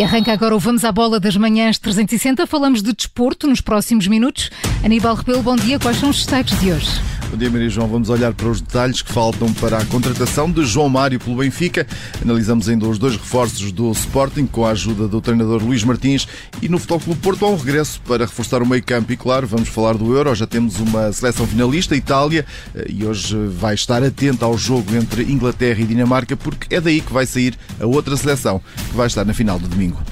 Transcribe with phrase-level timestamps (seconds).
[0.00, 2.46] E arranca agora o Vamos à Bola das Manhãs 360.
[2.46, 4.48] Falamos de desporto nos próximos minutos.
[4.82, 5.78] Aníbal Rebelo, bom dia.
[5.78, 6.88] Quais são os destaques de hoje?
[7.30, 7.86] Bom dia, Maria João.
[7.86, 11.86] Vamos olhar para os detalhes que faltam para a contratação de João Mário pelo Benfica.
[12.20, 16.26] Analisamos ainda os dois reforços do Sporting com a ajuda do treinador Luís Martins
[16.60, 19.46] e no Futebol Clube Porto há um regresso para reforçar o meio campo e, claro,
[19.46, 20.34] vamos falar do Euro.
[20.34, 22.44] Já temos uma seleção finalista, Itália,
[22.88, 27.12] e hoje vai estar atenta ao jogo entre Inglaterra e Dinamarca porque é daí que
[27.12, 30.02] vai sair a outra seleção que vai estar na final de domingo.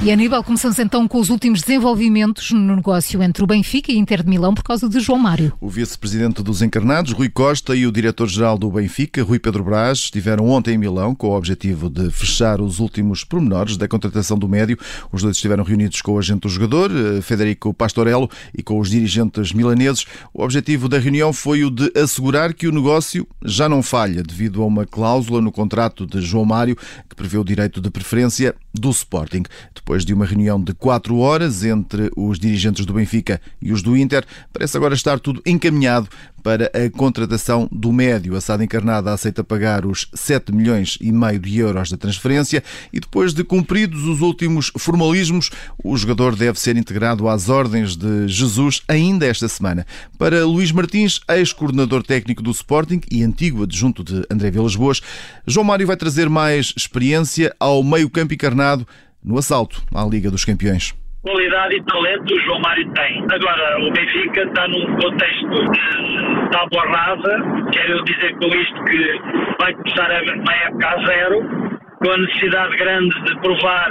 [0.00, 4.22] E Aníbal, começamos então com os últimos desenvolvimentos no negócio entre o Benfica e Inter
[4.22, 5.52] de Milão por causa de João Mário.
[5.60, 10.48] O vice-presidente dos Encarnados, Rui Costa, e o diretor-geral do Benfica, Rui Pedro Brás, estiveram
[10.50, 14.78] ontem em Milão com o objetivo de fechar os últimos pormenores da contratação do médio.
[15.10, 18.90] Os dois estiveram reunidos com o agente do jogador, eh, Federico Pastorello, e com os
[18.90, 20.06] dirigentes milaneses.
[20.32, 24.62] O objetivo da reunião foi o de assegurar que o negócio já não falha devido
[24.62, 26.76] a uma cláusula no contrato de João Mário
[27.08, 29.42] que prevê o direito de preferência do Sporting.
[29.74, 33.96] Depois de uma reunião de quatro horas entre os dirigentes do Benfica e os do
[33.96, 36.08] Inter, parece agora estar tudo encaminhado
[36.48, 38.34] para a contratação do médio.
[38.34, 42.98] A SAD Encarnada aceita pagar os 7 milhões e meio de euros da transferência e
[42.98, 45.50] depois de cumpridos os últimos formalismos,
[45.84, 49.86] o jogador deve ser integrado às ordens de Jesus ainda esta semana.
[50.16, 55.02] Para Luís Martins, ex-coordenador técnico do Sporting e antigo adjunto de André Vilas Boas,
[55.46, 58.88] João Mário vai trazer mais experiência ao meio-campo encarnado
[59.22, 63.24] no assalto à Liga dos Campeões qualidade e talento o João Mário tem.
[63.30, 69.20] Agora, o Benfica está num contexto de tábua rasa, quero dizer com isto que
[69.60, 71.68] vai começar uma época a zero,
[72.02, 73.90] com a necessidade grande de provar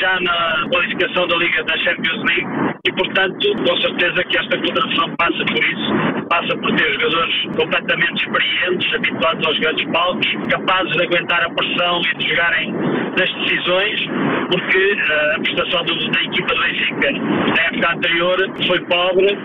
[0.00, 2.72] já na qualificação da Liga da Champions League.
[2.84, 8.24] E, portanto, com certeza que esta contratação passa por isso, passa por ter jogadores completamente
[8.24, 14.00] experientes, habituados aos grandes palcos, capazes de aguentar a pressão e de jogarem nas decisões,
[14.52, 18.36] porque eh, a prestação da equipa do Benfica na época anterior
[18.66, 19.38] foi pobre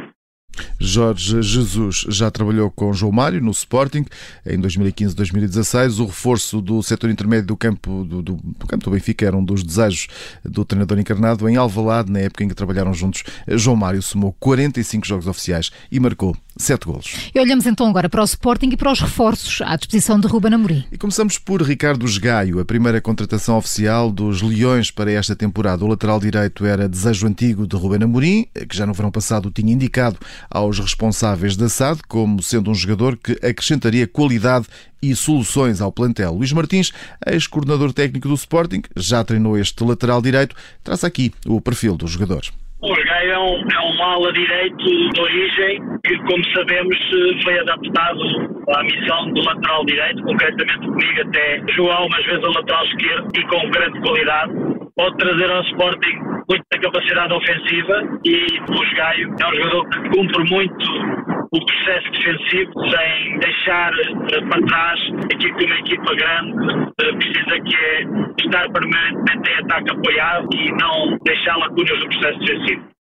[0.79, 4.05] Jorge Jesus já trabalhou com João Mário no Sporting
[4.45, 5.99] em 2015-2016.
[5.99, 9.43] O reforço do setor intermédio do campo do, do, do, campo do Benfica era um
[9.43, 10.07] dos desejos
[10.43, 13.23] do treinador encarnado em Alvalade, na época em que trabalharam juntos.
[13.47, 17.29] João Mário somou 45 jogos oficiais e marcou sete golos.
[17.33, 20.53] E olhamos então agora para o Sporting e para os reforços à disposição de Ruben
[20.53, 20.85] Amorim.
[20.91, 25.85] E começamos por Ricardo Gaio, a primeira contratação oficial dos Leões para esta temporada.
[25.85, 29.71] O lateral direito era desejo antigo de Ruben Amorim, que já no verão passado tinha
[29.71, 30.17] indicado
[30.67, 34.67] aos responsáveis da SAD como sendo um jogador que acrescentaria qualidade
[35.01, 36.33] e soluções ao plantel.
[36.33, 36.91] Luís Martins,
[37.25, 40.55] ex-coordenador técnico do Sporting, já treinou este lateral direito.
[40.83, 42.41] Traça aqui o perfil do jogador.
[42.79, 46.95] O Gaio é um, é um ala direito de origem que, como sabemos,
[47.43, 48.21] foi adaptado
[48.69, 53.43] à missão do lateral direito, concretamente comigo até jogou umas vezes a lateral esquerdo e
[53.47, 54.53] com grande qualidade.
[54.95, 60.49] Pode trazer ao Sporting muita capacidade ofensiva e o Gaio é um jogador que cumpre
[60.49, 64.99] muito o processo defensivo sem deixar eh, para trás
[65.33, 68.01] aquilo que uma equipa grande eh, precisa que é
[68.39, 72.96] estar permanentemente em ataque apoiado e não deixar lacunas no processo defensivo.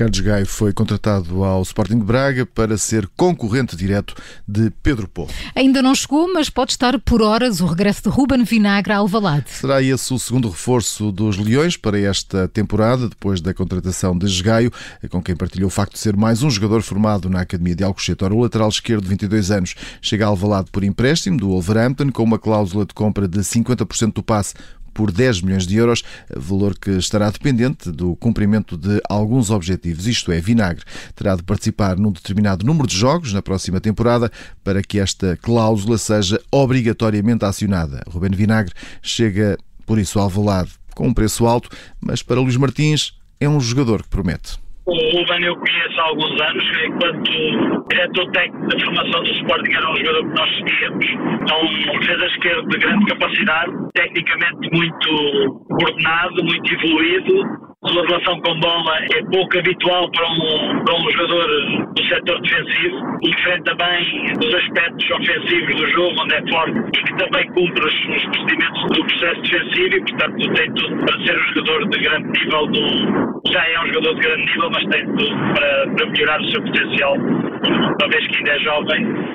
[0.00, 4.14] Carlos Gaio foi contratado ao Sporting de Braga para ser concorrente direto
[4.48, 5.28] de Pedro Pô.
[5.54, 9.50] Ainda não chegou, mas pode estar por horas o regresso de Ruben Vinagre ao Alvalade.
[9.50, 14.72] Será esse o segundo reforço dos Leões para esta temporada, depois da contratação de Gaio,
[15.10, 18.24] com quem partilhou o facto de ser mais um jogador formado na Academia de Alcochete.
[18.24, 22.38] o lateral esquerdo de 22 anos chega a Alvalade por empréstimo do Wolverhampton, com uma
[22.38, 24.54] cláusula de compra de 50% do passe
[25.00, 26.02] por 10 milhões de euros,
[26.36, 30.06] valor que estará dependente do cumprimento de alguns objetivos.
[30.06, 30.84] Isto é, Vinagre
[31.14, 34.30] terá de participar num determinado número de jogos na próxima temporada
[34.62, 38.02] para que esta cláusula seja obrigatoriamente acionada.
[38.06, 39.56] Rubén Vinagre chega,
[39.86, 44.02] por isso, ao Alvalade com um preço alto, mas para Luís Martins é um jogador
[44.02, 44.58] que promete.
[44.86, 49.90] O Ruben eu conheço há alguns anos, enquanto diretor técnico da formação do Sporting era
[49.90, 51.06] um jogador que nós seguíamos.
[51.50, 58.60] É um defesa esquerdo de grande capacidade, tecnicamente muito coordenado, muito evoluído, sua relação com
[58.60, 61.46] bola é pouco habitual para um, para um jogador
[61.94, 67.16] do setor defensivo, diferente também dos aspectos ofensivos do jogo, onde é forte e que
[67.16, 71.54] também cumpre os, os procedimentos do processo defensivo e, portanto, tem tudo para ser um
[71.54, 72.66] jogador de grande nível.
[72.66, 76.50] Do, já é um jogador de grande nível, mas tem tudo para, para melhorar o
[76.50, 79.29] seu potencial, uma vez que ainda é jovem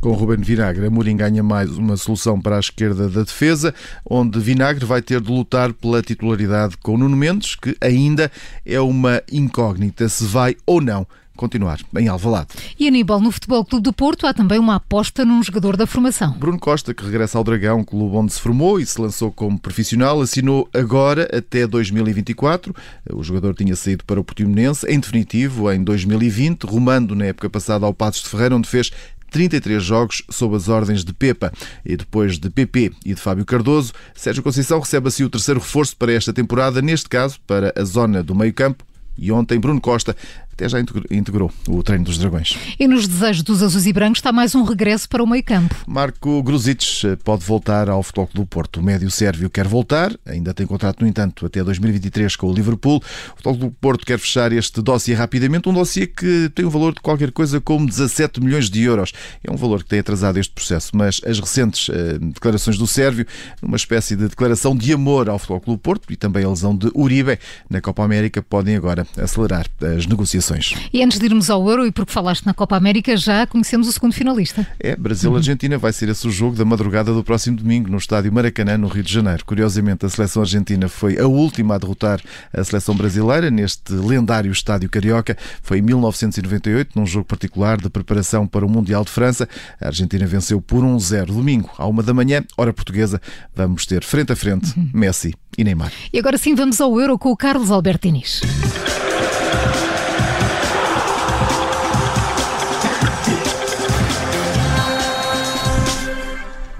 [0.00, 3.74] com Ruben Vinagre, Amorim ganha mais uma solução para a esquerda da defesa,
[4.08, 8.30] onde Vinagre vai ter de lutar pela titularidade com Nuno Mendes, que ainda
[8.64, 11.06] é uma incógnita se vai ou não
[11.38, 12.48] continuar em Alvalade.
[12.78, 16.32] E Aníbal, no Futebol Clube do Porto há também uma aposta num jogador da formação.
[16.32, 20.20] Bruno Costa, que regressa ao Dragão, clube onde se formou e se lançou como profissional,
[20.20, 22.74] assinou agora até 2024.
[23.12, 27.86] O jogador tinha saído para o Portimonense, em definitivo, em 2020, rumando na época passada
[27.86, 28.90] ao Passos de Ferreira, onde fez
[29.30, 31.52] 33 jogos sob as ordens de Pepa.
[31.84, 35.96] E depois de PP e de Fábio Cardoso, Sérgio Conceição recebe assim o terceiro reforço
[35.96, 38.84] para esta temporada, neste caso para a zona do meio-campo.
[39.16, 40.16] E ontem Bruno Costa
[40.58, 42.58] até já integrou o treino dos Dragões.
[42.80, 45.72] E nos desejos dos azuis e brancos está mais um regresso para o meio campo.
[45.86, 48.80] Marco Gruzic eh, pode voltar ao Futebol do Porto.
[48.80, 52.96] O médio sérvio quer voltar, ainda tem contrato, no entanto, até 2023 com o Liverpool.
[52.96, 56.92] O Futebol do Porto quer fechar este dossiê rapidamente, um dossiê que tem um valor
[56.92, 59.12] de qualquer coisa como 17 milhões de euros.
[59.44, 63.24] É um valor que tem atrasado este processo, mas as recentes eh, declarações do sérvio,
[63.62, 66.90] numa espécie de declaração de amor ao Futebol do Porto e também a lesão de
[66.96, 67.38] Uribe
[67.70, 69.66] na Copa América, podem agora acelerar
[69.96, 70.47] as negociações.
[70.92, 73.92] E antes de irmos ao Euro, e porque falaste na Copa América, já conhecemos o
[73.92, 74.66] segundo finalista.
[74.78, 78.78] É, Brasil-Argentina vai ser esse o jogo da madrugada do próximo domingo no estádio Maracanã,
[78.78, 79.44] no Rio de Janeiro.
[79.44, 82.20] Curiosamente, a seleção argentina foi a última a derrotar
[82.52, 85.36] a seleção brasileira neste lendário estádio carioca.
[85.62, 89.48] Foi em 1998, num jogo particular de preparação para o Mundial de França.
[89.80, 93.20] A Argentina venceu por 1-0 domingo, à uma da manhã, hora portuguesa.
[93.54, 95.92] Vamos ter frente a frente Messi e Neymar.
[96.12, 98.40] E agora sim vamos ao Euro com o Carlos Albertinis.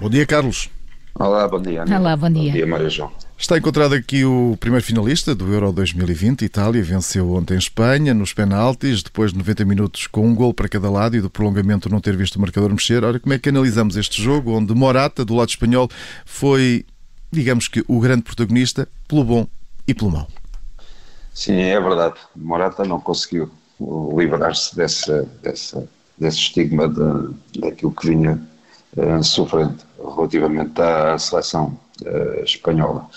[0.08, 0.70] Bom dia, Carlos.
[1.14, 1.84] Olá, bom dia.
[1.84, 2.50] Olá, bom dia.
[2.50, 3.12] Bom dia, Maria João.
[3.37, 6.46] Está encontrado aqui o primeiro finalista do Euro 2020.
[6.46, 10.88] Itália venceu ontem Espanha nos penaltis, depois de 90 minutos com um gol para cada
[10.90, 13.05] lado e do prolongamento não ter visto o marcador mexer.
[13.05, 15.90] Ora, como é que analisamos este jogo, onde Morata, do lado espanhol,
[16.25, 16.87] foi,
[17.31, 19.46] digamos que, o grande protagonista, pelo bom
[19.87, 20.26] e pelo mau?
[21.34, 22.14] Sim, é verdade.
[22.34, 23.50] Morata não conseguiu
[24.16, 25.76] livrar-se desse, desse,
[26.19, 28.40] desse estigma de, daquilo que vinha
[28.98, 33.08] uh, sofrendo relativamente à seleção uh, espanhola.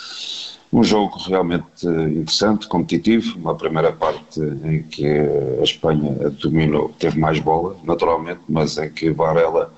[0.73, 7.39] Um jogo realmente interessante, competitivo, uma primeira parte em que a Espanha dominou, teve mais
[7.39, 9.73] bola, naturalmente, mas em que Varela,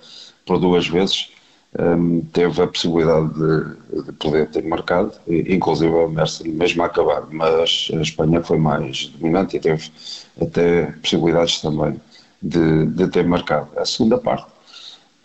[0.46, 1.32] por duas vezes,
[1.80, 6.08] um, teve a possibilidade de, de, poder ter marcado, inclusive a
[6.48, 9.92] mesmo a acabar, mas a Espanha foi mais dominante e teve
[10.40, 12.00] até possibilidades também
[12.42, 13.70] de, de ter marcado.
[13.78, 14.46] A segunda parte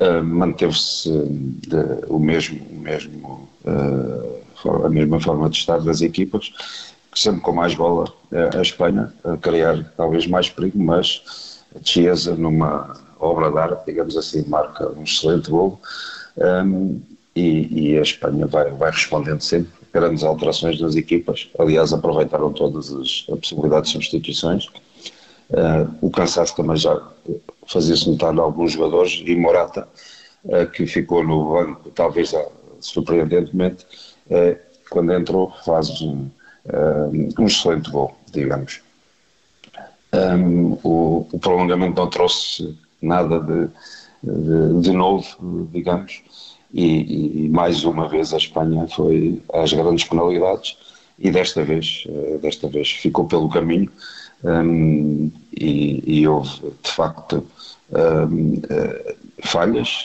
[0.01, 1.11] uh, manteve-se
[2.09, 6.53] o mesmo, o mesmo, uh, a mesma forma de estar das equipas,
[7.15, 12.97] sempre com mais bola uh, a Espanha, a criar talvez mais perigo, mas Chiesa numa
[13.21, 15.81] obra de arte, digamos assim, marca um excelente gol
[16.37, 17.01] um,
[17.35, 19.79] e, e, a Espanha vai, vai respondendo sempre.
[19.93, 24.69] Grandes alterações nas equipas, aliás, aproveitaram todas as possibilidades de substituições.
[25.51, 27.01] Uh, o cansaço também já
[27.67, 29.89] fazia-se notar em alguns jogadores e Morata,
[30.45, 33.87] uh, que ficou no banco, talvez uh, surpreendentemente,
[34.91, 36.29] quando entrou, faz um,
[37.39, 38.83] um excelente gol, digamos.
[40.13, 43.69] Um, o, o, prolongamento não trouxe nada de,
[44.23, 46.23] de, de novo, digamos,
[46.73, 50.77] e, e, mais uma vez a Espanha foi às grandes penalidades
[51.19, 52.07] e desta vez,
[52.41, 53.91] desta vez ficou pelo caminho
[54.45, 57.45] um, e, e, houve de facto
[57.91, 60.05] um, eh, falhas,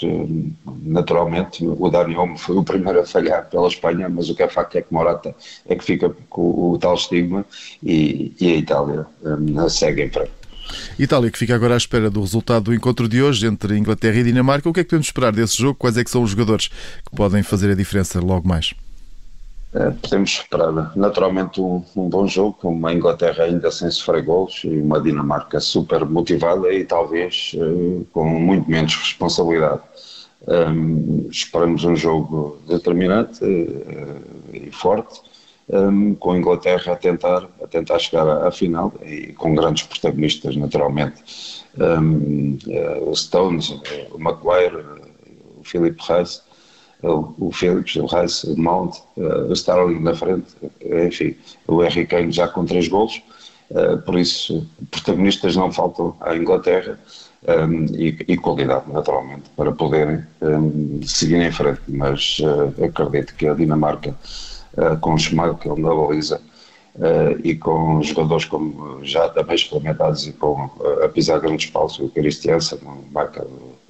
[0.84, 4.48] naturalmente o Dani Olmo foi o primeiro a falhar pela Espanha, mas o que é
[4.48, 5.36] facto é que Morata
[5.68, 7.46] é que fica com o tal estigma
[7.82, 10.32] e, e a Itália um, segue em frente.
[10.98, 14.24] Itália que fica agora à espera do resultado do encontro de hoje entre Inglaterra e
[14.24, 14.70] Dinamarca.
[14.70, 15.76] O que é que podemos esperar desse jogo?
[15.78, 18.74] Quais é que são os jogadores que podem fazer a diferença logo mais?
[19.76, 24.68] É, podemos esperar naturalmente um, um, bom jogo, uma Inglaterra ainda sem sofrer gols e
[24.68, 29.82] uma Dinamarca super motivada e talvez uh, com muito menos responsabilidade.
[30.48, 35.20] Um, esperamos um jogo determinante uh, e forte
[35.70, 39.88] um, com a Inglaterra a tentar, a tentar chegar à, à final e com grandes
[39.88, 41.64] protagonistas, naturalmente.
[41.78, 43.72] Uh, o Stones,
[44.12, 44.86] o Maguire,
[45.58, 46.42] o Philip Rice,
[47.04, 50.48] o, o Phillips, o Rice, o Mount, uh, o Starling na frente,
[51.08, 51.36] enfim,
[51.68, 53.22] o Harry Kane já com três golos.
[53.70, 57.00] Uh, por isso, protagonistas não faltam à Inglaterra
[57.48, 61.82] um, e, e, qualidade, naturalmente, para poderem um, seguir em frente.
[61.88, 64.16] Mas uh, acredito que a Dinamarca
[64.78, 66.42] uh, com Schmeichel na baliza
[66.96, 72.00] uh, e com jogadores como já também experimentados e com uh, a pisar grandes paus,
[72.00, 73.50] o Christiansen, o Michael,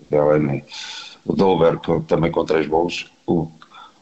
[0.10, 0.63] Delaney,
[1.25, 3.49] o Dolberg também com três gols, o,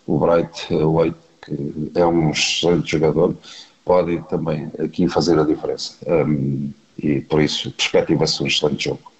[0.08, 3.36] o Bright White, que é um excelente jogador,
[3.86, 5.96] podem também aqui fazer a diferença.
[6.08, 9.11] Um, e por isso perspectiva-se um excelente jogo.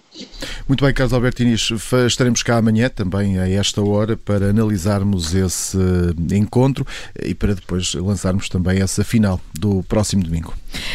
[0.68, 1.70] Muito bem, Carlos Albertinis,
[2.06, 5.78] estaremos cá amanhã também a esta hora para analisarmos esse
[6.32, 6.86] encontro
[7.22, 10.54] e para depois lançarmos também essa final do próximo domingo.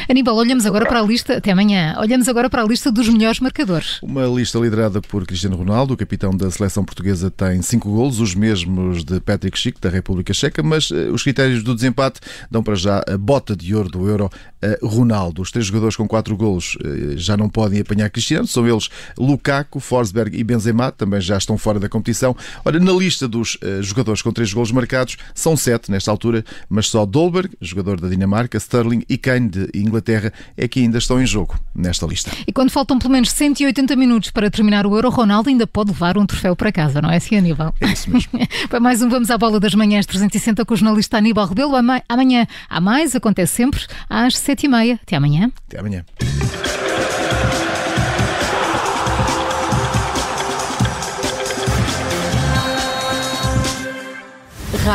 [0.10, 3.40] Aníbal, olhamos agora para a lista, até amanhã, olhamos agora para a lista dos melhores
[3.40, 4.00] marcadores.
[4.02, 8.34] Uma lista liderada por Cristiano Ronaldo, o capitão da seleção portuguesa tem cinco golos, os
[8.34, 12.20] mesmos de Patrick Schick, da República Checa, mas uh, os critérios do desempate
[12.50, 14.30] dão para já a bota de ouro do Euro
[14.62, 15.42] a Ronaldo.
[15.42, 16.78] Os três jogadores com quatro golos
[17.16, 21.80] já não podem apanhar Cristiano, são eles Lukaku, Forsberg e Benzema, também já estão fora
[21.80, 22.36] da competição.
[22.64, 26.88] Ora, na lista dos uh, jogadores com três golos marcados, são sete nesta altura, mas
[26.88, 31.26] só Dolberg, jogador da Dinamarca, Sterling e Kane de Inglaterra é que ainda estão em
[31.26, 32.32] jogo nesta lista.
[32.46, 36.18] E quando faltam pelo menos 180 minutos para terminar o Euro, Ronaldo ainda pode levar
[36.18, 37.74] um troféu para casa, não é assim, Aníbal?
[37.80, 38.32] É isso mesmo.
[38.70, 41.74] para mais um Vamos à Bola das Manhãs 360 com o jornalista Aníbal Rebelo.
[42.10, 45.00] Amanhã há mais, acontece sempre às 7h30.
[45.02, 45.52] Até amanhã.
[45.68, 46.06] Até amanhã.